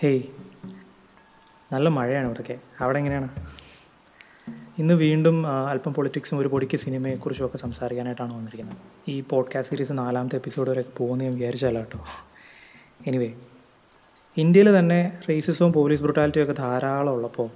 [0.00, 0.22] Hey
[1.72, 3.28] നല്ല മഴയാണ് ഇവിടെയൊക്കെ അവിടെ എങ്ങനെയാണ്?
[4.78, 8.76] ഇന്ന് വീണ്ടും അല്പം പൊളിറ്റിക്സും ഒരു പൊടിക്ക് സിനിമയെക്കുറിച്ചും ഒക്കെ സംസാരിക്കാനായിട്ടാണ് വന്നിരിക്കുന്നത്.
[9.08, 12.04] ഈ പോഡ്കാസ്റ്റ് സീരീസ് നാലാമത്തെ എപ്പിസോഡ് വരെ പോകുന്ന ഞാൻ വിചാരിച്ചല്ല കേട്ടോ.
[13.06, 13.32] എനിവേ
[14.36, 17.50] ഇന്ത്യയിൽ തന്നെ റേസിസവും പോലീസ് ബ്രൂട്ടാലിറ്റിയും ഒക്കെ ധാരാളം ഉള്ളപ്പോൾ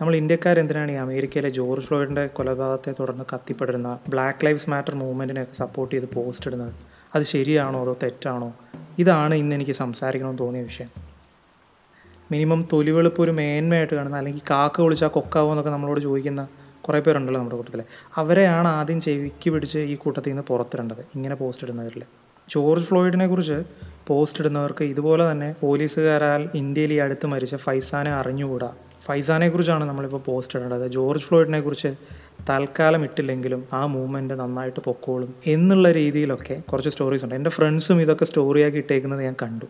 [0.00, 6.14] നമ്മൾ ഇന്ത്യക്കാരെന്തിനാണ് ഈ അമേരിക്കയിലെ ജോർജ് ഫ്ലോയിഡിന്റെ കൊലപാതകത്തെ തുടർന്ന് കത്തിപ്പെടുന്ന ബ്ലാക്ക് ലൈവ്സ് മാറ്റർ മൂവ്മെന്റിനെയൊക്കെ സപ്പോർട്ട് ചെയ്ത്
[6.14, 6.74] പോസ്റ്റ് ഇടുന്നത്
[7.14, 8.54] അത് ശരിയാണോ അതോ തെറ്റാണോ?
[8.98, 11.13] ഇതാണ് ഇന്ന് എനിക്ക് സംസാരിക്കണമെന്ന് തോന്നിയ വിഷയം.
[12.30, 16.48] മിനിമം തൊലിവെളുപ്പ് ഒരു മേന്മയായിട്ട് കാണുന്ന അല്ലെങ്കിൽ കാക്ക വിളിച്ചാൽ കൊക്കാവോ എന്നൊക്കെ നമ്മളോട് ചോദിക്കുന്ന
[16.80, 17.82] കുറേ പേരുണ്ടല്ലോ നമ്മുടെ കൂട്ടത്തിൽ.
[18.16, 21.04] അവരെയാണ് ആദ്യം ചെവിക്ക് പിടിച്ച് ഈ കൂട്ടത്തിൽ നിന്ന് പുറത്തിടേണ്ടത്.
[21.14, 22.04] ഇങ്ങനെ പോസ്റ്റ് ഇടുന്നവരിൽ.
[22.50, 23.62] ജോർജ് ഫ്ലോയിഡിനെ കുറിച്ച്
[24.06, 28.72] പോസ്റ്റ് ഇടുന്നവർക്ക് ഇതുപോലെ തന്നെ പോലീസുകാരാൽ ഇന്ത്യയിൽ ഈ അടുത്ത് മരിച്ച ഫൈസാനെ അറിഞ്ഞുകൂടാ.
[29.00, 30.88] ഫൈസാനെ കുറിച്ചാണ് നമ്മളിപ്പോൾ പോസ്റ്റ് ഇടേണ്ടത്.
[30.88, 31.94] ജോർജ് ഫ്ലോയിഡിനെ കുറിച്ച്
[32.50, 37.34] തൽക്കാലം ഇട്ടില്ലെങ്കിലും ആ മൂവ്മെന്റ് നന്നായിട്ട് പൊക്കോളും എന്നുള്ള രീതിയിലൊക്കെ കുറച്ച് സ്റ്റോറീസ് ഉണ്ട്.
[37.34, 39.64] എന്റെ ഫ്രണ്ട്സും ഇതൊക്കെ സ്റ്റോറിയാക്കി ഇട്ടേക്കുന്നത് ഞാൻ കണ്ടു.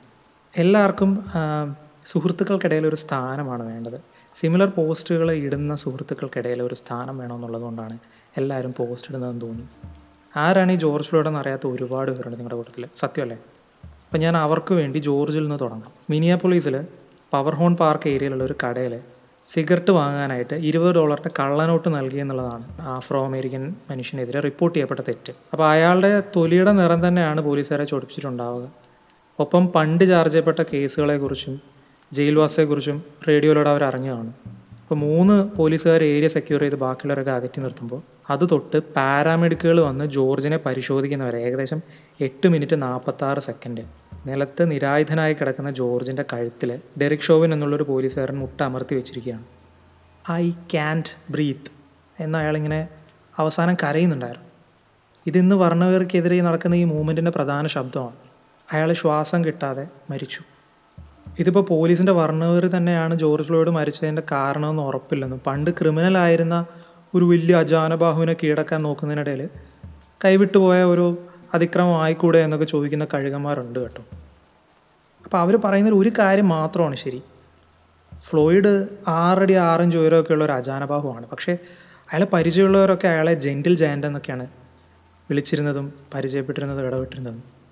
[0.57, 1.27] എല്ലാവർക്കും
[2.05, 4.01] സുഹൃത്തുക്കൾക്കിടയിൽ ഒരു സ്ഥാനമാണ് വേണ്ടത്.
[4.35, 7.99] സിമിലർ പോസ്റ്റുകൾ ഇടുന്ന സുഹൃത്തുക്കൾക്കിടയിൽ ഒരു സ്ഥാനം വേണമെന്നുള്ളതുകൊണ്ടാണ്
[8.37, 9.63] എല്ലാവരും പോസ്റ്റ് ഇടുന്നതെന്ന് തോന്നി.
[10.37, 13.37] ആരാണ് ഈ ജോർജ് ഫ്ലോയിഡെന്ന് അറിയാത്ത ഒരുപാട് പേരുണ്ട് നിങ്ങളുടെ കൂട്ടത്തിൽ സത്യമല്ലേ?
[14.07, 15.93] അപ്പം ഞാൻ അവർക്ക് വേണ്ടി ജോർജിൽ നിന്ന് തുടങ്ങാം.
[16.11, 16.87] മിനിയാപ്പൊളീസിൽ
[17.33, 19.01] പവർ ഹോൺ പാർക്ക് ഏരിയയിലുള്ള ഒരു കടയിൽ
[19.49, 25.33] സിഗരറ്റ് വാങ്ങാനായിട്ട് ഇരുപത് ഡോളറിന്റെ കള്ളനോട്ട് നൽകി എന്നുള്ളതാണ് ആഫ്രോ അമേരിക്കൻ മനുഷ്യനെതിരെ റിപ്പോർട്ട് ചെയ്യപ്പെട്ട തെറ്റ്.
[25.53, 28.73] അപ്പോൾ അയാളുടെ തൊലിയുടെ നിറം തന്നെയാണ് പോലീസുകാരെ ചൊടിപ്പിച്ചിട്ടുണ്ടാവുക.
[29.39, 31.74] ഒപ്പം പണ്ട് ചാർജ് ചെയ്യപ്പെട്ട കേസുകളെക്കുറിച്ചും
[32.15, 34.35] ജയിൽവാസത്തെക്കുറിച്ചും റേഡിയോയിലൂടെ അവർ അറിഞ്ഞു കാണും
[34.83, 41.39] അപ്പോൾ മൂന്ന് പോലീസുകാർ ഏരിയ സെക്യൂർ ചെയ്ത് ബാക്കിയുള്ളവരൊക്കെ അകറ്റി നിർത്തുമ്പോൾ അത് തൊട്ട് പാരാമെഡിക്കുകൾ വന്ന് ജോർജിനെ പരിശോധിക്കുന്നവരെ
[41.39, 41.81] ഏകദേശം
[42.21, 43.81] എട്ട് മിനിറ്റ് നാൽപ്പത്താറ് സെക്കൻഡ്.
[44.27, 49.45] നിലത്ത് നിരായുധനായി കിടക്കുന്ന ജോർജിന്റെ കഴുത്തിൽ ഡെറിക് ഷോവിൻ എന്നുള്ളൊരു പോലീസുകാരൻ മുട്ട അമർത്തി വെച്ചിരിക്കുകയാണ്.
[50.31, 51.71] ഐ ക്യാന്റ് ബ്രീത്ത്
[52.23, 52.89] എന്ന് അയാളിങ്ങനെ
[53.39, 54.49] അവസാനം കരയുന്നുണ്ടായിരുന്നു.
[55.27, 58.17] ഇതിന്ന് വർണവർക്കെതിരെ നടക്കുന്ന ഈ മൂവ്മെന്റിന്റെ പ്രധാന ശബ്ദമാണ്.
[58.73, 60.41] അയാൾ ശ്വാസം കിട്ടാതെ മരിച്ചു.
[61.39, 65.41] ഇതിപ്പോൾ പോലീസിന്റെ വർണവർ തന്നെയാണ് ജോർജ് ഫ്ലോയിഡ് മരിച്ചതിന്റെ കാരണമെന്ന് ഉറപ്പില്ലെന്നും.
[65.47, 66.67] പണ്ട് ക്രിമിനൽ ആയിരുന്ന
[67.15, 69.49] ഒരു വലിയ അജാനബാഹുവിനെ കീഴടക്കാൻ നോക്കുന്നതിനിടയിൽ
[70.25, 71.19] കൈവിട്ടു പോയ ഒരു
[71.55, 74.03] അതിക്രമം ആയിക്കൂടെ എന്നൊക്കെ ചോദിക്കുന്ന കഴുകന്മാരുണ്ട് കേട്ടോ.
[75.25, 77.23] അപ്പോൾ അവർ പറയുന്നതിൽ ഒരു കാര്യം മാത്രമാണ് ശരി.
[78.21, 81.29] ഫ്ലോയിഡ് ആറടി ആറഞ്ച് ഉയരമൊക്കെ ഉള്ള ഒരു അജാനബാഹുവാണ്.
[81.29, 81.53] പക്ഷേ
[82.13, 84.47] അയാളെ പരിചയമുള്ളവരൊക്കെ അയാളെ ജെന്റിൽ ജയന്റ് എന്നൊക്കെയാണ്
[85.31, 87.64] വിളിച്ചിരുന്നതും പരിചയപ്പെട്ടിരുന്നതും ഇടപെട്ടിരുന്നതും.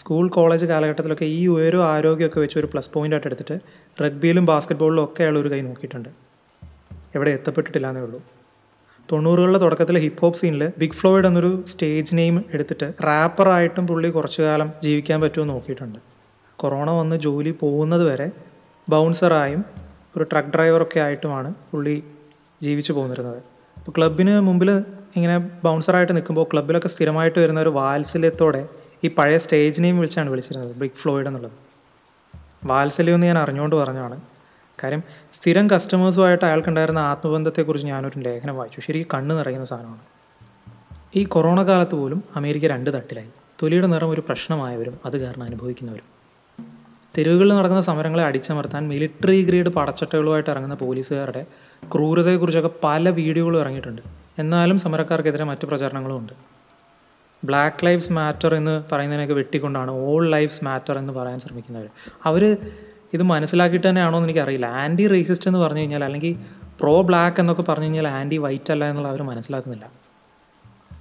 [0.00, 3.56] സ്കൂൾ കോളേജ് കാലഘട്ടത്തിലൊക്കെ ഈ ഉയരവും ആരോഗ്യമൊക്കെ വെച്ച് ഒരു പ്ലസ് പോയിന്റ് ആയിട്ട് എടുത്തിട്ട്
[4.04, 6.10] റഗ്ബിയിലും ബാസ്ക്കറ്റ്ബോളിലും ഒക്കെ അയാൾ ഒരു കൈ നോക്കിയിട്ടുണ്ട്.
[7.16, 8.20] എവിടെ എത്തപ്പെട്ടിട്ടില്ല എന്നേ ഉള്ളൂ.
[9.08, 14.68] തൊണ്ണൂറുകളുടെ തുടക്കത്തിൽ ഹിപ്പ് ഹോപ്പ് സീനിൽ ബിഗ് ഫ്ലോയിഡ് എന്നൊരു സ്റ്റേജ് നെയിം എടുത്തിട്ട് റാപ്പറായിട്ടും പുള്ളി കുറച്ചു കാലം
[14.84, 15.98] ജീവിക്കാൻ പറ്റുമോ നോക്കിയിട്ടുണ്ട്.
[16.58, 18.28] കൊറോണ വന്ന് ജോലി പോകുന്നത് വരെ
[18.88, 19.62] ബൗൺസറായും
[20.16, 21.96] ഒരു ട്രക്ക് ഡ്രൈവറൊക്കെ ആയിട്ടുമാണ് പുള്ളി
[22.64, 23.40] ജീവിച്ചു പോന്നിരുന്നത്.
[23.76, 24.70] അപ്പോൾ ക്ലബിന് മുമ്പിൽ
[25.16, 28.62] ഇങ്ങനെ ബൗൺസറായിട്ട് നിൽക്കുമ്പോൾ ക്ലബിലൊക്കെ സ്ഥിരമായിട്ട് വരുന്ന ഒരു വാത്സല്യത്തോടെ
[29.04, 31.52] ഈ പഴയ സ്റ്റേജ് നെയിം വിളിച്ചാണ് വിളിച്ചിരുന്നത് ബിഗ് ഫ്ലോയിഡ് എന്നുള്ളത്.
[32.64, 34.20] വാത്സല്യം എന്ന് ഞാൻ അറിഞ്ഞുകൊണ്ട് പറഞ്ഞാണ്
[34.82, 35.02] കാര്യം
[35.32, 38.80] സ്ഥിരം കസ്റ്റമേഴ്സുമായിട്ട് അയാൾക്കുണ്ടായിരുന്ന ആത്മബന്ധത്തെക്കുറിച്ച് ഞാനൊരു ലേഖനം വായിച്ചു.
[38.80, 40.00] ശരിക്കും കണ്ണ് നിറയുന്ന സാധനമാണ്.
[41.16, 43.30] ഈ കൊറോണ കാലത്ത് പോലും അമേരിക്ക രണ്ട് തട്ടിലായി.
[43.62, 46.04] തൊലിയുടെ നിറം ഒരു പ്രശ്നമായവരും അത് കാരണം അനുഭവിക്കുന്നവരും.
[47.18, 51.46] തെരുവുകളിൽ നടക്കുന്ന സമരങ്ങളെ അടിച്ചമർത്താൻ മിലിറ്ററി ഗ്രേഡ് പടച്ചട്ടകളുമായിട്ട് ഇറങ്ങുന്ന പോലീസുകാരുടെ
[51.94, 54.02] ക്രൂരതയെക്കുറിച്ചൊക്കെ പല വീഡിയോകളും ഇറങ്ങിയിട്ടുണ്ട്.
[54.38, 56.59] എന്നാലും സമരക്കാർക്കെതിരെ മറ്റു പ്രചാരണങ്ങളും ഉണ്ട്.
[57.44, 61.88] ബ്ലാക്ക് ലൈഫ്സ് മാറ്റർ എന്ന് പറയുന്നതിനൊക്കെ വെട്ടിക്കൊണ്ടാണ് ഓൾ ലൈഫ്സ് മാറ്റർ എന്ന് പറയാൻ ശ്രമിക്കുന്നവർ.
[62.24, 62.56] അവർ
[63.12, 64.66] ഇത് മനസ്സിലാക്കിയിട്ട് തന്നെയാണോ എന്ന് എനിക്കറിയില്ല.
[64.66, 66.36] ആന്റി റേസിസ്റ്റ് എന്ന് പറഞ്ഞു കഴിഞ്ഞാൽ അല്ലെങ്കിൽ
[66.80, 69.90] പ്രോ ബ്ലാക്ക് എന്നൊക്കെ പറഞ്ഞു കഴിഞ്ഞാൽ ആന്റി വൈറ്റ് അല്ല എന്നുള്ള അവർ മനസ്സിലാക്കുന്നില്ല.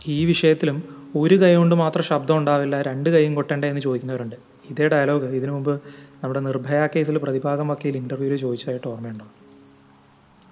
[0.08, 0.84] ഈ വിഷയത്തിലും
[1.16, 4.36] ഒരു കൈ കൊണ്ട് മാത്രം ശബ്ദം ഉണ്ടാവില്ല രണ്ട് കൈയും കൊട്ടണ്ടേ എന്ന് ചോദിക്കുന്നവരുണ്ട്.
[4.70, 5.82] ഇതേ ഡയലോഗ് ഇതിനു മുമ്പ്
[6.24, 9.26] നമ്മുടെ നിർഭയ കേസിൽ പ്രതിഭാഗം വക്കീൽ ഇന്റർവ്യൂവിൽ ചോദിച്ചതായിട്ട് ഓർമ്മയുണ്ടോ?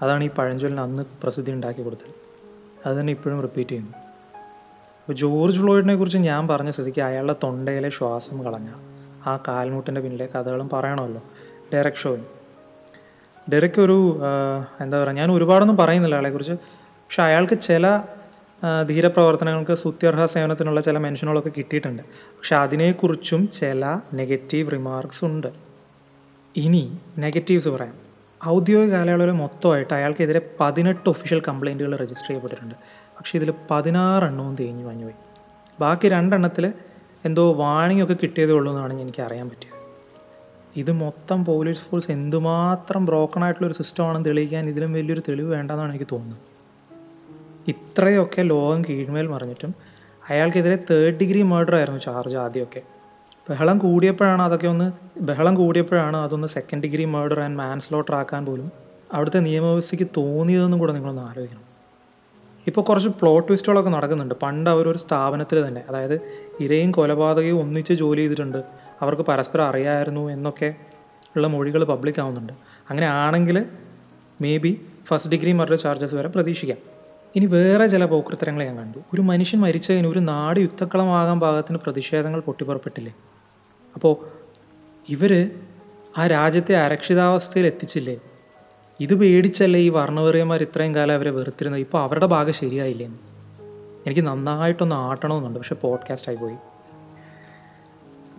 [0.02, 2.14] അതാണ് ഈ പഴഞ്ചൊല്ലിന് അന്ന് പ്രസിദ്ധി ഉണ്ടാക്കി കൊടുത്തത്.
[2.88, 4.07] അത് തന്നെ ഇപ്പോഴും റിപ്പീറ്റ് ചെയ്യുന്നു.
[5.08, 8.70] അപ്പോൾ ജോർജ് ഫ്ലോയിഡിനെ കുറിച്ച് ഞാൻ പറഞ്ഞ സ്ഥിതിക്ക് അയാളുടെ തൊണ്ടയിലെ ശ്വാസം കളഞ്ഞ
[9.28, 11.22] ആ കാൽമുട്ടിന്റെ പിന്നിലെ കഥകളും പറയണമല്ലോ.
[11.74, 12.24] ഡെറക് ഷോയിൻ
[13.52, 13.98] ഡെറക് ഒരു
[14.82, 16.56] എന്താ പറയുക ഞാൻ ഒരുപാടൊന്നും പറയുന്നില്ല അയാളെക്കുറിച്ച്
[17.06, 17.86] പക്ഷെ അയാൾക്ക് ചില
[18.90, 22.04] ധീരപ്രവർത്തനങ്ങൾക്ക് സുത്യർഹ സേവനത്തിനുള്ള ചില മെൻഷനുകളൊക്കെ കിട്ടിയിട്ടുണ്ട്.
[22.38, 23.86] പക്ഷെ അതിനെക്കുറിച്ചും ചില
[24.22, 25.50] നെഗറ്റീവ് റിമാർക്സ് ഉണ്ട്.
[26.56, 26.86] ഇനി
[27.26, 27.98] നെഗറ്റീവ്സ് പറയാം.
[28.48, 32.76] ഔദ്യോഗിക കാലയളവിൽ മൊത്തമായിട്ട് അയാൾക്കെതിരെ പതിനെട്ട് ഒഫീഷ്യൽ കംപ്ലൈന്റുകൾ രജിസ്റ്റർ ചെയ്യപ്പെട്ടിട്ടുണ്ട്.
[33.18, 35.16] പക്ഷേ ഇതിൽ പതിനാറെണ്ണവും തേഞ്ഞു വാങ്ങിപ്പോയി
[35.82, 36.74] ബാക്കി രണ്ടെണ്ണത്തിൽ
[37.26, 39.74] എന്തോ വാണിംഗ് ഒക്കെ കിട്ടിയതേ ഉള്ളൂ എന്നാണ് എനിക്ക് അറിയാൻ പറ്റിയത്.
[40.76, 45.92] ഇത് മൊത്തം പോലീസ് ഫോഴ്സ് എന്തുമാത്രം ബ്രോക്കൺ ആയിട്ടുള്ള ഒരു സിസ്റ്റം ആണെന്ന് തെളിയിക്കാൻ ഇതിലും വലിയൊരു തെളിവ് വേണ്ടെന്നാണ്
[45.92, 46.40] എനിക്ക് തോന്നുന്നത്.
[47.68, 49.76] ഇത്രയൊക്കെ ലോകം കീഴ്മേൽ മറിഞ്ഞിട്ടും
[50.30, 52.82] അയാൾക്കെതിരെ തേർഡ് ഡിഗ്രി മർഡർ ആയിരുന്നു ചാർജ് ആദ്യമൊക്കെ.
[53.50, 54.92] ബഹളം കൂടിയപ്പോഴാണ് അതൊക്കെ ഒന്ന്
[55.22, 58.72] ബഹളം കൂടിയപ്പോഴാണ് അതൊന്ന് second degree murder and manslaughter ആക്കാൻ പോലും
[59.14, 61.67] അവിടുത്തെ നിയമവ്യവസ്ഥയ്ക്ക് തോന്നിയതെന്നും കൂടെ നിങ്ങളൊന്ന് ആലോചിക്കണം.
[62.68, 64.36] ഇപ്പോൾ കുറച്ച് പ്ലോട്ട് ട്വിസ്റ്റുകളൊക്കെ നടക്കുന്നുണ്ട്.
[64.44, 66.22] പണ്ട് അവരൊരു സ്ഥാപനത്തിൽ തന്നെ അതായത്
[66.60, 68.58] ഇരയും കൊലപാതകയും ഒന്നിച്ച് ജോലി ചെയ്തിട്ടുണ്ട്.
[69.02, 70.76] അവർക്ക് പരസ്പരം അറിയായിരുന്നു എന്നൊക്കെ
[71.36, 72.54] ഉള്ള മൊഴികൾ പബ്ലിക് ആവുന്നുണ്ട്.
[72.90, 73.66] അങ്ങനെ ആണെങ്കിൽ
[74.58, 76.78] maybe first degree murder charges വരെ പ്രതീക്ഷിക്കാം.
[77.36, 79.00] ഇനി വേറെ ചില പോക്കൃത്തരങ്ങൾ ഞാൻ കണ്ടു.
[79.14, 83.14] ഒരു മനുഷ്യൻ മരിച്ചതിന് ഒരു നാട് യുദ്ധക്കളമാകാൻ ഭാഗത്തിന് പ്രതിഷേധങ്ങൾ പൊട്ടിപ്പുറപ്പെട്ടില്ലേ?
[83.96, 84.16] അപ്പോൾ
[85.10, 85.52] ഇവർ
[86.18, 88.18] ആ രാജ്യത്തെ അരക്ഷിതാവസ്ഥയിൽ എത്തിച്ചില്ലേ?
[89.00, 91.82] ഇത് പേടിച്ചല്ലേ ഈ വർണവെറിയന്മാർ ഇത്രയും കാലം അവരെ വെറുത്തിരുന്നത്?
[91.82, 93.06] ഇപ്പോൾ അവരുടെ ഭാഗം ശരിയായില്ലേ?
[94.06, 96.56] എനിക്ക് നന്നായിട്ടൊന്ന് ആട്ടണമെന്നുണ്ട് പക്ഷേ പോഡ്കാസ്റ്റ് പോയി.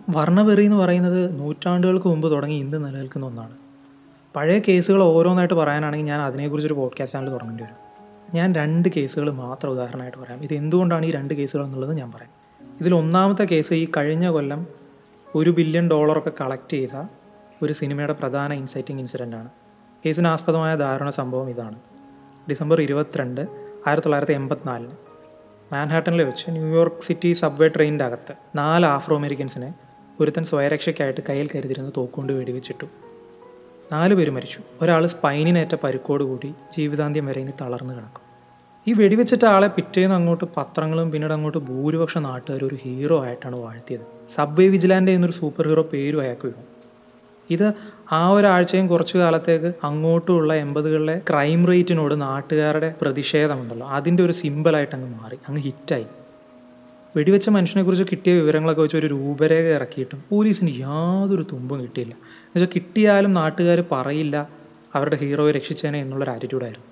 [0.09, 3.57] വർണവെറി എന്ന് പറയുന്നത് നൂറ്റാണ്ടുകൾക്ക് മുമ്പ് തുടങ്ങി ഇന്ന് നിലനിൽക്കുന്ന ഒന്നാണ്.
[4.35, 7.75] പഴയ കേസുകൾ ഓരോന്നായിട്ട് പറയാനാണെങ്കിൽ ഞാൻ അതിനെക്കുറിച്ചൊരു പോഡ്കാസ്റ്റ് ചാനൽ തുടങ്ങേണ്ടി വരും.
[8.33, 10.43] ഞാൻ രണ്ട് കേസുകൾ മാത്രം ഉദാഹരണമായിട്ട് പറയാം.
[10.43, 12.31] ഇത് എന്തുകൊണ്ടാണ് ഈ രണ്ട് കേസുകൾ എന്നുള്ളത് ഞാൻ പറയാം.
[12.81, 14.67] ഇതിൽ ഒന്നാമത്തെ കേസ് ഈ കഴിഞ്ഞ കൊല്ലം
[15.35, 17.07] ഒരു ബില്യൺ ഡോളറൊക്കെ കളക്ട് ചെയ്ത
[17.63, 19.49] ഒരു സിനിമയുടെ പ്രധാന ഇൻസൈറ്റിംഗ് ഇൻസിഡന്റ് ആണ്.
[20.05, 20.25] കേസിന്
[20.79, 21.75] ധാരണ സംഭവം ഇതാണ്.
[22.49, 23.41] ഡിസംബർ ഇരുപത്തിരണ്ട്
[23.87, 24.91] ആയിരത്തി തൊള്ളായിരത്തി എൺപത്തിനാലിന്
[25.73, 29.73] മാൻഹാട്ടനിൽ വെച്ച് ന്യൂയോർക്ക് സിറ്റി സബ്വേ ട്രെയിനിന്റെ അകത്ത് നാല് ആഫ്രോ അമേരിക്കൻസിനെ
[30.19, 32.85] ഒരുത്തൻ സ്വയരക്ഷയ്ക്കായിട്ട് കയ്യിൽ കരുതിരുന്ന തോക്കുകൊണ്ട് വെടിവെച്ചിട്ടു.
[33.93, 34.59] നാല് പേര് മരിച്ചു.
[34.81, 38.29] ഒരാൾ സ്പൈനിനേറ്റ പരിക്കോടുകൂടി ജീവിതാന്ത്യം വരെ ഇനി തളർന്നു കിടക്കും.
[38.87, 44.29] ഈ വെടിവെച്ചിട്ട ആളെ പിറ്റേന്ന് അങ്ങോട്ട് പത്രങ്ങളും പിന്നീട് അങ്ങോട്ട് ഭൂരിപക്ഷം നാട്ടുകാർ ഒരു ഹീറോ ആയിട്ടാണ് വാഴ്ത്തിയത്.
[44.29, 46.47] സബ്വേ വിജിലാന്റെ എന്നൊരു സൂപ്പർ ഹീറോ പേരും അയാൾക്ക്
[47.49, 47.73] ഇത്
[48.11, 53.87] ആ ഒരാഴ്ചയും കുറച്ചു കാലത്തേക്ക് അങ്ങോട്ടുമുള്ള എൺപതുകളിലെ ക്രൈം റേറ്റിനോട് നാട്ടുകാരുടെ പ്രതിഷേധമുണ്ടല്ലോ.
[53.87, 56.05] അതിന്റെ ഒരു സിമ്പിളായിട്ട് അങ്ങ് മാറി അങ്ങ് ഹിറ്റായി
[57.17, 62.13] വെടിവെച്ച മനുഷ്യനെക്കുറിച്ച് കിട്ടിയ വിവരങ്ങളൊക്കെ വെച്ച് ഒരു രൂപരേഖ ഇറക്കിയിട്ടും പോലീസിന് യാതൊരു തുമ്പും കിട്ടിയില്ല.
[62.13, 64.49] എന്നുവെച്ചാൽ കിട്ടിയാലും നാട്ടുകാർ പറയില്ല
[64.95, 66.85] അവരുടെ ഹീറോയെ രക്ഷിച്ചേനെ എന്നുള്ളൊരു ആറ്റിറ്റ്യൂഡായിരുന്നു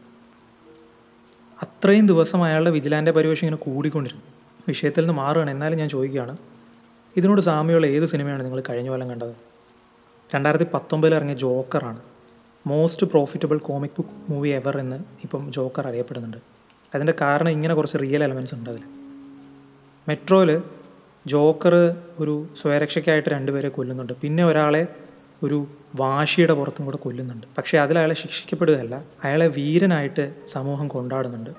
[1.61, 4.23] അത്രയും ദിവസം അയാളുടെ വിജിലാന്റെ പരിവേഷം ഇങ്ങനെ കൂടിക്കൊണ്ടിരുന്നു.
[4.67, 5.51] വിഷയത്തിൽ നിന്ന് മാറുകയാണ്.
[5.51, 6.37] എന്നാലും ഞാൻ ചോദിക്കുകയാണ്
[7.17, 9.56] ഇതിനോട് സാമ്യമുള്ള ഏത് സിനിമയാണ് നിങ്ങൾ കഴിഞ്ഞ കൊല്ലം കണ്ടത്?
[10.35, 11.99] രണ്ടായിരത്തി പത്തൊമ്പതിൽ ഇറങ്ങിയ ജോക്കറാണ്
[12.67, 16.37] most profitable comic book movie ever എന്ന് ഇപ്പം ജോക്കർ അറിയപ്പെടുന്നുണ്ട്.
[16.95, 18.81] അതിന്റെ കാരണം ഇങ്ങനെ കുറച്ച് റിയൽ എലമെന്റ്സ് ഉണ്ട് അതിൽ.
[20.07, 20.61] മെട്രോയിൽ
[21.27, 24.13] ജോക്കർ ഒരു സ്വയരക്ഷയ്ക്കായിട്ട് രണ്ടുപേരെ കൊല്ലുന്നുണ്ട്.
[24.13, 24.87] പിന്നെ ഒരാളെ
[25.43, 27.47] ഒരു വാശിയുടെ പുറത്തും കൂടെ കൊല്ലുന്നുണ്ട്.
[27.57, 29.03] പക്ഷേ അതിൽ അയാളെ ശിക്ഷിക്കപ്പെടുകയല്ല.
[29.23, 31.49] അയാളെ വീരനായിട്ട് സമൂഹം കൊണ്ടാടുന്നുണ്ട്.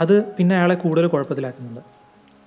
[0.00, 1.80] അത് പിന്നെ അയാളെ കൂടുതൽ കുഴപ്പത്തിലാക്കുന്നുണ്ട്.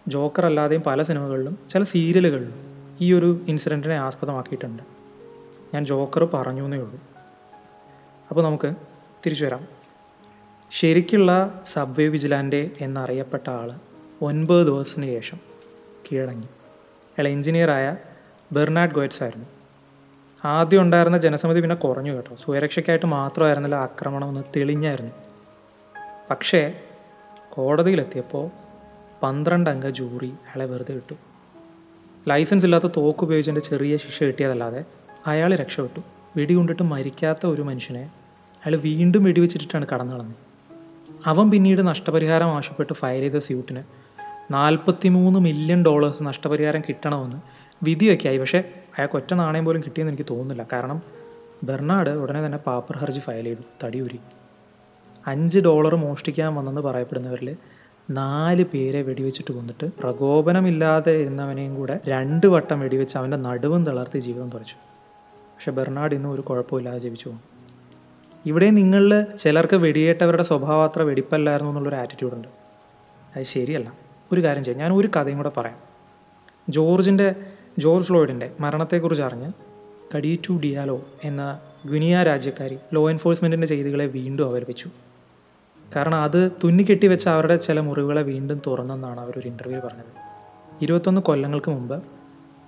[0.08, 2.54] ജോക്കർ അല്ലാതെയും പല സിനിമകളിലും ചില സീരിയലുകളിലും
[3.02, 4.99] ഈ ഒരു ഇൻസിഡന്റിനെ ആസ്പദമാക്കിയിട്ടുണ്ട്.
[5.74, 7.00] ഞാൻ ജോക്കർ പറഞ്ഞു എന്നേ ഉള്ളൂ.
[8.30, 8.74] അപ്പോൾ നമുക്ക്
[9.26, 9.68] തിരിച്ചു വരാം.
[10.72, 13.72] ശരിക്കുള്ള സബ്വേ വിജിലാന്റെ എന്നറിയപ്പെട്ട ആൾ
[14.22, 15.40] ഒൻപത് ദിവസത്തിന് ശേഷം
[16.12, 16.46] കീഴടങ്ങി.
[17.10, 17.98] അയാൾ എഞ്ചിനീയറായ
[18.52, 19.46] ബെർണാഡ് ഗോയറ്റ്സ് ആയിരുന്നു.
[20.46, 22.36] ആദ്യം ഉണ്ടായിരുന്ന ജനസമിതി പിന്നെ കുറഞ്ഞു കേട്ടോ.
[22.36, 25.12] സുരക്ഷയ്ക്കായിട്ട് മാത്രമായിരുന്നില്ല ആക്രമണം ഒന്ന് തെളിഞ്ഞായിരുന്നു.
[26.30, 26.82] പക്ഷേ
[27.50, 28.50] കോടതിയിലെത്തിയപ്പോൾ
[29.24, 31.14] പന്ത്രണ്ട് അംഗ ജൂറി അയാളെ വെറുതെ വിട്ടു
[32.28, 34.86] ലൈസൻസ് ഇല്ലാത്ത തോക്ക് ഉപയോഗിച്ചതിന്റെ ചെറിയ ശിക്ഷ കിട്ടിയതല്ലാതെ
[35.28, 36.00] അയാൾ രക്ഷപ്പെട്ടു.
[36.38, 38.04] വെടികൊണ്ടിട്ട് മരിക്കാത്ത ഒരു മനുഷ്യനെ
[38.66, 40.36] അയാൾ വീണ്ടും വെടിവെച്ചിട്ടാണ് കടന്നു കളഞ്ഞത്
[41.26, 43.84] അവൻ പിന്നീട് നഷ്ടപരിഹാരം ആവശ്യപ്പെട്ട് ഫയൽ ചെയ്ത സ്യൂട്ടിന്
[44.52, 47.38] നാൽപ്പത്തിമൂന്ന് മില്യൺ ഡോളേഴ്സ് നഷ്ടപരിഹാരം കിട്ടണമെന്ന്
[47.84, 48.58] വിധിയൊക്കെ ആയി പക്ഷേ
[48.98, 50.68] അയാൾക്ക് ഒറ്റ നാണയം പോലും കിട്ടിയെന്ന് എനിക്ക് തോന്നുന്നില്ല.
[50.74, 51.02] കാരണം
[51.64, 53.62] ബെർണാഡ് ഉടനെ തന്നെ പാപ്പർ ഹർജി ഫയൽ ചെയ്തു.
[53.84, 54.20] തടിയൂരി
[55.28, 57.58] അഞ്ച് ഡോളർ മോഷ്ടിക്കാൻ വന്നെന്ന് പറയപ്പെടുന്നവരിൽ
[58.12, 64.89] നാല് പേരെ വെടിവെച്ചിട്ട് കൊന്നിട്ട് പ്രകോപനമില്ലാതെ ഇരുന്നവനെയും കൂടെ രണ്ട് വട്ടം വെടിവെച്ച് അവന്റെ നടുവും തളർത്തി ജീവിതം തുറച്ചു
[65.60, 67.42] പക്ഷെ ബെർണാഡ് ഇന്നും ഒരു കുഴപ്പമില്ലാതെ ജീവിച്ചു പോകും
[68.46, 72.48] ഇവിടെ നിങ്ങളിൽ ചിലർക്ക് വെടിയേറ്റവരുടെ സ്വഭാവം അത്ര വെടിപ്പല്ലായിരുന്നു എന്നുള്ളൊരു ആറ്റിറ്റ്യൂഡുണ്ട്
[73.36, 73.94] അത് ശരിയല്ല.
[74.32, 74.80] ഒരു കാര്യം ചെയ്യാം.
[74.80, 75.78] ഞാൻ ഒരു കഥയും കൂടെ പറയാം.
[76.70, 77.36] ജോർജിന്റെ
[77.80, 79.52] ജോർജ് ഫ്ലോയിഡിന്റെ മരണത്തെക്കുറിച്ച് അറിഞ്ഞ്
[80.16, 84.90] കഡീറ്റു ഡിയാലോ എന്ന ഗുനിയ രാജ്യക്കാരി ലോ എൻഫോഴ്സ്മെന്റിന്റെ ചെയ്തികളെ വീണ്ടും അവലപിച്ചു
[85.96, 90.30] കാരണം അത് തുന്നിക്കെട്ടി വെച്ച അവരുടെ ചില മുറിവുകളെ വീണ്ടും തുറന്നെന്നാണ് അവരൊരു ഇന്റർവ്യൂ പറഞ്ഞത്.
[90.82, 92.04] ഇരുപത്തൊന്ന് കൊല്ലങ്ങൾക്ക് മുമ്പ്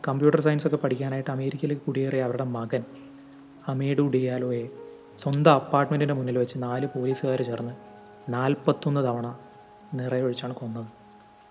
[0.08, 2.84] കമ്പ്യൂട്ടർ സയൻസ് ഒക്കെ പഠിക്കാനായിട്ട് അമേരിക്കയിലേക്ക് കുടിയേറിയ അവരുടെ മകൻ
[3.68, 4.68] അമേഡു ഡിയാലോയെ
[5.20, 7.74] സ്വന്തം അപ്പാർട്ട്മെന്റിന്റെ മുന്നിൽ വെച്ച് നാല് പോലീസുകാർ ചേർന്ന്
[8.30, 9.38] നാൽപ്പത്തൊന്ന് തവണ
[9.94, 10.86] നിറയൊഴിച്ചാണ് കൊന്നത്.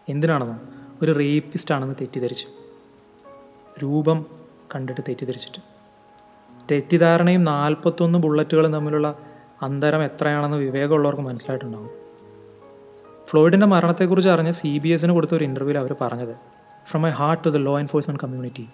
[0.09, 0.61] എന്തിനാണെന്നോ?
[1.03, 2.47] ഒരു റേപ്പിസ്റ്റ് ആണെന്ന് തെറ്റിദ്ധരിച്ചു.
[3.83, 4.27] രൂപം
[4.75, 5.63] കണ്ടിട്ട് തെറ്റിദ്ധരിച്ചിട്ട്.
[6.71, 9.19] തെറ്റിദ്ധാരണയും നാൽപ്പത്തൊന്ന് ബുള്ളറ്റുകളും തമ്മിലുള്ള
[9.63, 11.91] അന്തരം എത്രയാണെന്ന് വിവേകമുള്ളവർക്ക് മനസ്സിലായിട്ടുണ്ടാകും
[13.27, 16.60] ഫ്ലോയിഡിന്റെ മരണത്തെക്കുറിച്ച് അറിഞ്ഞ് സി ബി എസിന് കൊടുത്ത ഒരു ഇന്റർവ്യൂവിൽ അവർ പറഞ്ഞത്.
[16.87, 18.69] From my heart to the law enforcement community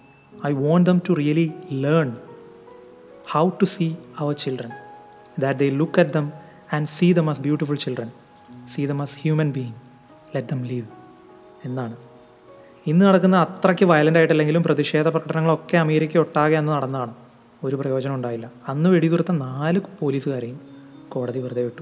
[0.47, 2.15] I want them to really learn
[3.31, 4.71] how to see our children
[5.39, 6.31] that they look at them
[6.73, 8.09] and see them as beautiful children
[8.67, 9.73] see them as human being
[10.35, 10.85] let them live
[11.65, 11.95] എന്നാണ്.
[12.87, 17.13] ഇന്ന് നടക്കുന്ന അത്രയ്ക്ക് violent ആയിട്ടല്ലെങ്കിലും പ്രതിഷേധ പ്രകടനങ്ങളൊക്കെ America ഒട്ടാകെ അന്ന് നടന്നതാണ്.
[17.63, 18.51] ഒരു പ്രയോജനം ഉണ്ടായില്ല.
[18.67, 20.59] അന്ന് വെടിതുർത്ത നാല് പോലീസുകാരെയും
[21.09, 21.81] കോടതി വെറുതെ വിട്ടു.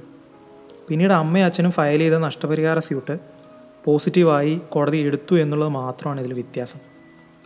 [0.89, 3.34] പിന്നീട് അമ്മയും അച്ഛനും ഫയൽ ചെയ്ത നഷ്ടപരിഹാര സ്യൂട്ട്
[3.85, 6.79] പോസിറ്റീവായി കോടതി എടുത്തു എന്നുള്ളത് മാത്രമാണ് ഇതിൽ വ്യത്യാസം.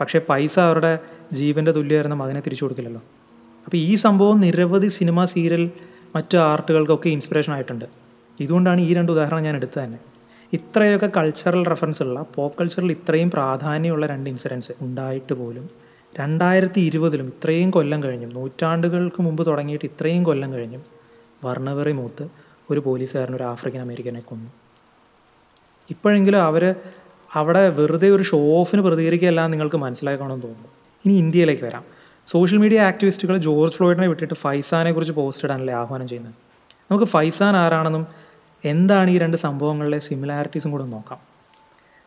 [0.02, 1.00] പക്ഷേ പൈസ അവരുടെ
[1.34, 3.02] ജീവന്റെ തുല്യമായിരുന്ന അതിനെ തിരിച്ചു കൊടുക്കില്ലല്ലോ.
[3.66, 5.72] അപ്പോൾ ഈ സംഭവം നിരവധി സിനിമ സീരിയൽ
[6.16, 7.86] മറ്റ് ആർട്ടുകൾക്കൊക്കെ ഇൻസ്പിറേഷൻ ആയിട്ടുണ്ട്.
[8.40, 10.00] ഇതുകൊണ്ടാണ് ഈ രണ്ട് ഉദാഹരണം ഞാൻ എടുത്തത് തന്നെ.
[10.54, 15.70] ഇത്രയൊക്കെ കൾച്ചറൽ റെഫറൻസ് ഉള്ള പോപ്പ് കൾച്ചറിൽ ഇത്രയും പ്രാധാന്യമുള്ള രണ്ട് ഇൻസിഡൻസ് ഉണ്ടായിട്ട് പോലും
[16.20, 20.84] രണ്ടായിരത്തി ഇരുപതിലും ഇത്രയും കൊല്ലം കഴിഞ്ഞും നൂറ്റാണ്ടുകൾക്ക് മുമ്പ് തുടങ്ങിയിട്ട് ഇത്രയും കൊല്ലം കഴിഞ്ഞും
[21.44, 22.26] വർണവെറി മൂത്ത്
[22.72, 24.50] ഒരു പോലീസുകാരൻ ഒരു ആഫ്രിക്കൻ അമേരിക്കനെ കൊന്നു.
[25.94, 26.76] ഇപ്പോഴെങ്കിലും അവർ
[27.32, 30.70] അവിടെ വെറുതെ ഒരു ഷോ ഓഫിന് പ്രതികരിക്കുകയല്ല നിങ്ങൾക്ക് മനസ്സിലാക്കണമെന്ന് തോന്നുന്നു.
[31.06, 31.84] ഇനി ഇന്ത്യയിലേക്ക് വരാം.
[32.28, 36.36] സോഷ്യൽ മീഡിയ ആക്ടിവിസ്റ്റുകൾ ജോർജ് ഫ്ലോയിഡിനെ വിട്ടിട്ട് ഫൈസാനെ കുറിച്ച് പോസ്റ്റ് ഇടാനല്ലേ ആഹ്വാനം ചെയ്യുന്നത്?
[36.92, 38.08] നമുക്ക് ഫൈസാൻ ആരാണെന്നും
[38.64, 41.20] എന്താണ് ഈ രണ്ട് സംഭവങ്ങളിലെ സിമിലാരിറ്റീസും കൂടെ നോക്കാം.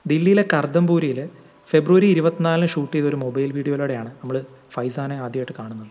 [0.06, 1.28] ദില്ലിയിലെ കർദംപൂരിയിൽ
[1.70, 5.90] ഫെബ്രുവരി ഇരുപത്തിനാലിന് ഷൂട്ട് ചെയ്ത ഒരു മൊബൈൽ വീഡിയോയിലൂടെയാണ് നമ്മൾ ഫൈസാനെ ആദ്യമായിട്ട് കാണുന്നത്.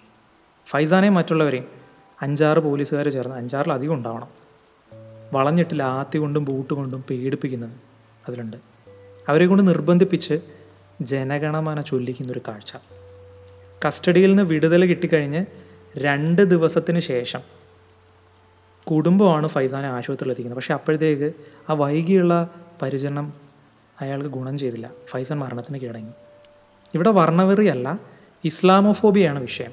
[0.68, 1.68] ഫൈസാനെയും മറ്റുള്ളവരെയും
[2.24, 4.30] അഞ്ചാറ് പോലീസുകാർ ചേർന്ന് അഞ്ചാറിലധികം ഉണ്ടാവണം.
[5.34, 7.72] വളഞ്ഞിട്ട് ലാത്തി കൊണ്ടും ബൂട്ട് കൊണ്ടും പേടിപ്പിക്കുന്നത്
[8.28, 8.58] അതിലുണ്ട്.
[9.30, 10.40] അവരെ കൊണ്ട് നിർബന്ധിപ്പിച്ച്
[11.02, 12.76] ജനഗണമന ചൊല്ലിക്കുന്ന ഒരു കാഴ്ച.
[13.88, 15.46] കസ്റ്റഡിയിൽ നിന്ന് വിടുതൽ കിട്ടിക്കഴിഞ്ഞ്
[15.98, 17.40] രണ്ട് ദിവസത്തിന് ശേഷം
[18.92, 20.56] കുടുംബമാണ് ഫൈസാനെ ആശുപത്രിയിൽ എത്തിക്കുന്നത്.
[20.56, 21.34] പക്ഷേ അപ്പോഴത്തേക്ക്
[21.70, 22.50] ആ വൈകിയുള്ള
[22.82, 23.34] പരിചരണം
[24.02, 24.92] അയാൾക്ക് ഗുണം ചെയ്തില്ല.
[25.10, 26.12] ഫൈസൻ മരണത്തിന് കീഴടങ്ങി.
[26.94, 28.00] ഇവിടെ വർണവെറിയല്ല
[28.44, 29.72] ഇസ്ലാമോഫോബിയാണ് വിഷയം.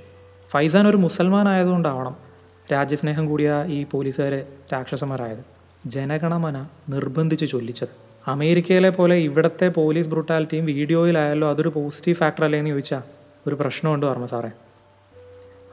[0.50, 2.27] ഫൈസാൻ ഒരു മുസൽമാൻ ആയതുകൊണ്ടാവണം
[2.72, 5.44] രാജ്യസ്നേഹം കൂടിയ ഈ പോലീസുകാരെ രാക്ഷസന്മാരായത്.
[5.86, 7.92] ജനഗണമന നിർബന്ധിച്ച് ചൊല്ലിച്ചത്.
[8.28, 13.02] അമേരിക്കയിലെ പോലെ ഇവിടുത്തെ പോലീസ് ബ്രൂട്ടാലിറ്റിയും വീഡിയോയിലായാലോ അതൊരു പോസിറ്റീവ് ഫാക്ടർ അല്ലേ എന്ന് ചോദിച്ചാൽ
[13.46, 14.50] ഒരു പ്രശ്നമുണ്ട് വർമ്മ സാറേ.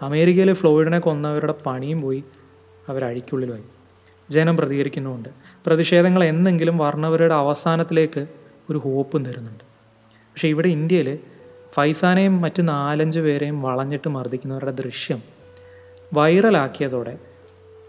[0.02, 2.24] അമേരിക്കയിൽ ഫ്ലോയിഡിനെ കൊന്നവരുടെ പണിയും പോയി
[2.90, 3.64] അവരഴിക്കുള്ളിലായി.
[4.32, 5.30] ജനം പ്രതികരിക്കുന്നുമുണ്ട്.
[5.66, 8.28] പ്രതിഷേധങ്ങൾ എന്നെങ്കിലും വർണവരുടെ അവസാനത്തിലേക്ക്
[8.70, 9.64] ഒരു ഹോപ്പും തരുന്നുണ്ട്.
[10.32, 11.20] പക്ഷേ ഇവിടെ ഇന്ത്യയിൽ
[11.76, 15.35] ഫൈസാനെയും മറ്റ് നാലഞ്ച് പേരെയും വളഞ്ഞിട്ട് മർദ്ദിക്കുന്നവരുടെ ദൃശ്യം
[16.18, 17.20] വൈറലാക്കിയതോടെ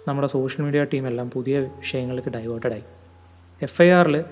[0.09, 2.83] നമ്മുടെ സോഷ്യൽ മീഡിയ ടീമെല്ലാം പുതിയ വിഷയങ്ങൾക്ക് ഡൈവേർട്ടഡായി.
[3.63, 4.25] എഫ് ഐ ആറിൽ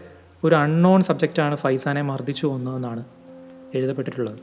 [0.45, 3.05] ഒരു അൺനോൺ സബ്ജക്റ്റാണ് ഫൈസാനെ മർദ്ദിച്ചു കൊന്നതെന്നാണ്
[3.75, 4.39] എഴുതപ്പെട്ടിട്ടുള്ളത്.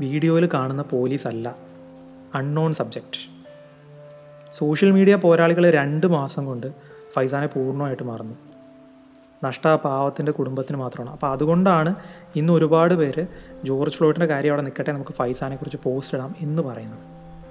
[0.00, 1.56] വീഡിയോയിൽ കാണുന്ന പോലീസ് അല്ല
[2.34, 3.20] അൺനോൺ സബ്ജക്റ്റ്.
[4.58, 6.66] സോഷ്യൽ മീഡിയ പോരാളികൾ രണ്ട് മാസം കൊണ്ട്
[7.14, 8.34] ഫൈസാനെ പൂർണമായിട്ട് മറന്നു.
[9.44, 11.12] നഷ്ട പാവത്തിന്റെ കുടുംബത്തിന് മാത്രമാണ്.
[11.12, 11.94] അപ്പോൾ അതുകൊണ്ടാണ്
[12.36, 13.26] ഇന്ന് ഒരുപാട് പേര്
[13.64, 17.04] ജോർജ് ഫ്ലോയിഡിന്റെ കാര്യം അവിടെ നിൽക്കട്ടെ നമുക്ക് ഫൈസാനെക്കുറിച്ച് പോസ്റ്റ് ഇടാം എന്ന് പറയുന്നത്.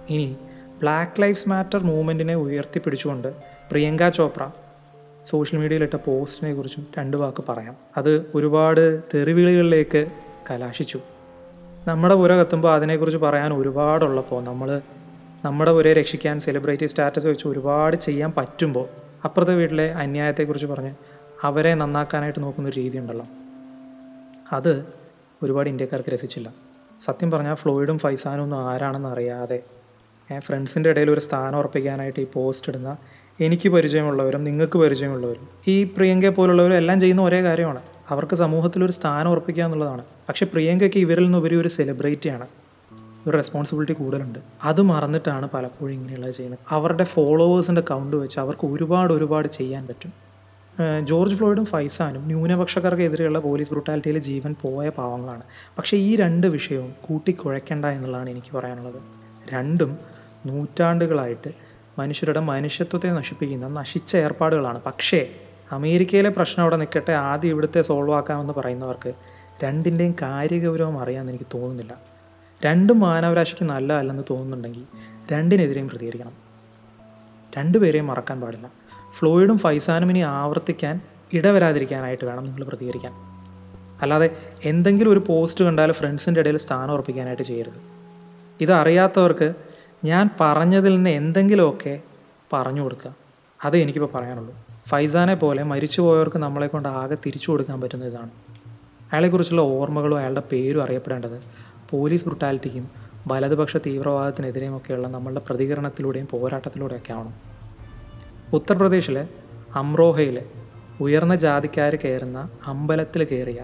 [0.10, 0.38] ഇനി
[0.80, 3.28] ബ്ലാക്ക് ലൈഫ്സ് മാറ്റർ മൂവ്മെന്റിനെ ഉയർത്തിപ്പിടിച്ചുകൊണ്ട്
[3.72, 4.50] പ്രിയങ്ക ചോപ്ര
[5.30, 7.76] സോഷ്യൽ മീഡിയയിലിട്ട പോസ്റ്റിനെ കുറിച്ചും രണ്ട് വാക്ക് പറയാം.
[7.98, 10.08] അത് ഒരുപാട് തെറിവിളികളിലേക്ക്
[10.52, 11.00] കലാശിച്ചു.
[11.88, 14.82] നമ്മുടെ പുര കത്തുമ്പോൾ അതിനെക്കുറിച്ച് പറയാൻ ഒരുപാടുള്ളപ്പോൾ നമ്മൾ
[15.46, 18.88] നമ്മുടെ പുരയെ രക്ഷിക്കാൻ സെലിബ്രിറ്റി സ്റ്റാറ്റസ് വെച്ച് ഒരുപാട് ചെയ്യാൻ പറ്റുമ്പോൾ
[19.26, 20.90] അപ്പുറത്തെ വീട്ടിലെ അന്യായത്തെക്കുറിച്ച് പറഞ്ഞ്
[21.44, 23.26] അവരെ നന്നാക്കാനായിട്ട് നോക്കുന്ന ഒരു രീതി ഉണ്ടല്ലോ.
[24.52, 24.86] അത്
[25.44, 26.54] ഒരുപാട് ഇന്ത്യക്കാർക്ക് രസിച്ചില്ല.
[27.06, 29.64] സത്യം പറഞ്ഞാൽ ഫ്ലോയിഡും ഫൈസാനും ഒന്നും ആരാണെന്ന് അറിയാതെ
[30.40, 32.98] ഫ്രണ്ട്സിന്റെ ഇടയിൽ ഒരു സ്ഥാനം ഉറപ്പിക്കാനായിട്ട് ഈ പോസ്റ്റ് ഇടുന്ന
[33.40, 35.48] എനിക്ക് പരിചയമുള്ളവരും നിങ്ങൾക്ക് പരിചയമുള്ളവരും.
[35.68, 37.82] ഈ പ്രിയങ്കയെ പോലുള്ളവരും എല്ലാം ചെയ്യുന്ന ഒരേ കാര്യമാണ്.
[38.10, 40.04] അവർക്ക് സമൂഹത്തിൽ ഒരു സ്ഥാനം ഉറപ്പിക്കുക എന്നുള്ളതാണ്.
[40.30, 42.48] പക്ഷേ പ്രിയങ്കയ്ക്ക് ഇവരിൽ നിന്ന് ഒരു സെലിബ്രിറ്റിയാണ്
[43.28, 44.40] ഒരു റെസ്പോൺസിബിലിറ്റി കൂടുതലുണ്ട്.
[44.64, 46.60] അത് മറന്നിട്ടാണ് പലപ്പോഴും ഇങ്ങനെയുള്ളത് ചെയ്യുന്നത്.
[46.70, 50.14] അവരുടെ ഫോളോവേഴ്സിന്റെ കൗണ്ട് വെച്ച് അവർക്ക് ഒരുപാട് ഒരുപാട് ചെയ്യാൻ പറ്റും.
[51.04, 55.44] ജോർജ് ഫ്ലോയിഡും ഫൈസാനും ന്യൂനപക്ഷക്കാർക്കെതിരെയുള്ള പോലീസ് ബ്രൂട്ടാലിറ്റിയിൽ ജീവൻ പോയ പാവങ്ങളാണ്.
[55.78, 59.02] പക്ഷേ ഈ രണ്ട് വിഷയവും കൂട്ടിക്കുഴയ്ക്കേണ്ട എന്നുള്ളതാണ് എനിക്ക് പറയാനുള്ളത്.
[59.50, 60.15] രണ്ടും
[60.46, 61.52] നൂറ്റാണ്ടുകളായിട്ട്
[62.00, 64.82] മനുഷ്യരുടെ മനുഷ്യത്വത്തെ നശിപ്പിക്കുന്ന നശിച്ച ഏർപ്പാടുകളാണ്.
[64.86, 65.36] പക്ഷേ
[65.72, 69.14] അമേരിക്കയിലെ പ്രശ്നം അവിടെ നിൽക്കട്ടെ ആദ്യം ഇവിടുത്തെ സോൾവ് ആക്കാമെന്ന് പറയുന്നവർക്ക്
[69.64, 71.96] രണ്ടിന്റെയും കാര്യഗൗരവം അറിയാമെന്ന് എനിക്ക് തോന്നുന്നില്ല.
[72.66, 74.84] രണ്ടും മാനവരാശിക്ക് നല്ലതല്ലെന്ന് തോന്നുന്നുണ്ടെങ്കിൽ
[75.32, 76.32] രണ്ടിനെതിരെയും പ്രതികരിക്കണം.
[77.58, 78.72] രണ്ടുപേരെയും മറക്കാൻ പാടില്ല.
[79.12, 81.02] ഫ്ലോയിഡും ഫൈസാനും ഇനി ആവർത്തിക്കാൻ
[81.34, 83.14] ഇടവരാതിരിക്കാനായിട്ട് വേണം നിങ്ങൾ പ്രതികരിക്കാൻ.
[84.02, 87.96] അല്ലാതെ എന്തെങ്കിലും ഒരു പോസ്റ്റ് കണ്ടാൽ ഫ്രണ്ട്സിന്റെ ഇടയിൽ സ്ഥാനം ഉറപ്പിക്കാനായിട്ട് ചെയ്യരുത്.
[88.62, 89.54] ഇതറിയാത്തവർക്ക്
[90.04, 92.02] ഞാൻ പറഞ്ഞതിൽ നിന്ന് എന്തെങ്കിലുമൊക്കെ
[92.54, 93.16] പറഞ്ഞു കൊടുക്കുക.
[93.66, 94.56] അതേ എനിക്കിപ്പോൾ പറയാനുള്ളൂ.
[94.88, 98.30] ഫൈസാനെ പോലെ മരിച്ചുപോയവർക്ക് നമ്മളെ കൊണ്ട് ആകെ തിരിച്ചു കൊടുക്കാൻ പറ്റുന്ന ഇതാണ്.
[99.12, 101.42] അയാളെക്കുറിച്ചുള്ള ഓർമ്മകളും അയാളുടെ പേരും അറിയപ്പെടേണ്ടത്
[101.90, 102.90] പോലീസ് ബ്രുട്ടാലിറ്റിക്കും
[103.28, 107.34] വലതുപക്ഷ തീവ്രവാദത്തിനെതിരെയും ഒക്കെയുള്ള നമ്മളുടെ പ്രതികരണത്തിലൂടെയും പോരാട്ടത്തിലൂടെയൊക്കെ ആവണം.
[108.54, 109.28] ഉത്തർപ്രദേശിലെ
[109.76, 110.46] അമ്രോഹയിലെ
[111.00, 113.62] ഉയർന്ന ജാതിക്കാർ കയറുന്ന അമ്പലത്തിൽ കയറിയ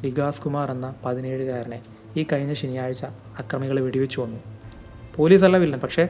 [0.00, 1.82] വികാസ് കുമാർ എന്ന പതിനേഴുകാരനെ
[2.16, 3.04] ഈ കഴിഞ്ഞ ശനിയാഴ്ച
[3.38, 4.55] അക്രമികൾ വെടിവെച്ചു വന്നു
[5.18, 6.08] പോലീസല്ല വില്ലൻ പക്ഷേ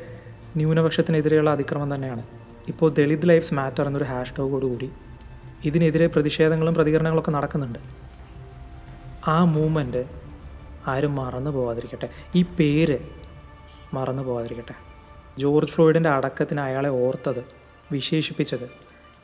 [0.56, 2.22] ന്യൂനപക്ഷത്തിനെതിരെയുള്ള അതിക്രമം തന്നെയാണ്.
[2.68, 4.90] ഇപ്പോൾ ദളിത് ലൈഫ്സ് മാറ്റർ എന്നൊരു ഹാഷ് ടാഗോടുകൂടി
[5.64, 7.78] ഇതിനെതിരെ പ്രതിഷേധങ്ങളും പ്രതികരണങ്ങളൊക്കെ നടക്കുന്നുണ്ട്.
[9.28, 10.04] ആ മൂമെന്റ്
[10.86, 12.98] ആരും മറന്നു പോകാതിരിക്കട്ടെ ഈ പേര്
[13.94, 14.74] മറന്നു പോകാതിരിക്കട്ടെ
[15.38, 17.44] ജോർജ് ഫ്ലോയിഡിന്റെ അടക്കത്തിന് അയാളെ ഓർത്തത്
[17.92, 18.66] വിശേഷിപ്പിച്ചത്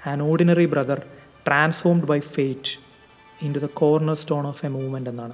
[0.09, 1.03] an ordinary brother
[1.47, 2.73] transformed by fate
[3.55, 3.65] into the
[4.15, 5.33] cornerstone of a movement എന്നാണ്.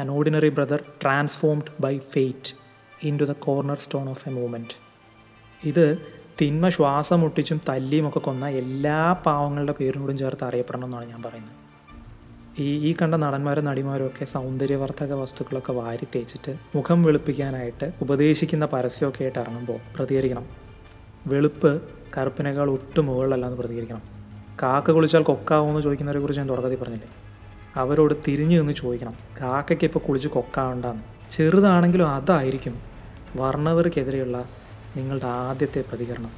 [0.00, 2.59] An ordinary brother transformed by fate
[3.18, 3.32] into the
[3.78, 4.74] cornerstone of a movement
[5.64, 5.98] ഇത്
[6.40, 11.56] തിന്മ ശ്വാസം മുട്ടിച്ചും തല്ലിയും ഒക്കെ കൊന്ന എല്ലാ പാവങ്ങളുടെ പേരിനോടും ചേർത്ത് അറിയപ്പെടണം എന്നാണ് ഞാൻ പറയുന്നത്.
[12.58, 19.38] ഈ ഈ കണ്ട നടന്മാരും നടിമാരും ഒക്കെ സൗന്ദര്യവർദ്ധക വസ്തുക്കളൊക്കെ വാരി തേച്ചിട്ട് മുഖം വെളുപ്പിക്കാനായിട്ട് ഉപദേശിക്കുന്ന പരസ്യമൊക്കെ ആയിട്ട്
[19.38, 20.46] ഇറങ്ങുമ്പോൾ പ്രതികരിക്കണം.
[21.26, 21.82] വെളുപ്പ്
[22.16, 24.02] കറുപ്പിനേക്കാൾ ഒട്ടും മുകളിലല്ലാന്ന് പ്രതികരിക്കണം.
[24.62, 27.08] കാക്ക കുളിച്ചാൽ കൊക്കാവുമെന്ന് ചോദിക്കുന്നവരെ കുറിച്ച് ഞാൻ തുടക്കത്തിൽ പറഞ്ഞില്ലേ?
[27.76, 29.14] അവരോട് തിരിഞ്ഞു നിന്ന് ചോദിക്കണം.
[29.40, 31.19] കാക്കയ്ക്ക് ഇപ്പോൾ കുളിച്ച് കൊക്കാവണ്ടെന്ന്.
[31.32, 32.82] ചെറുതാണെങ്കിലും അതായിരിക്കും
[33.36, 34.36] വർണവർക്കെതിരെയുള്ള
[34.96, 36.32] നിങ്ങളുടെ ആദ്യത്തെ പ്രതികരണം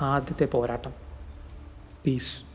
[0.00, 0.92] ആദ്യത്തെ പോരാട്ടം.
[2.06, 2.51] പീസ്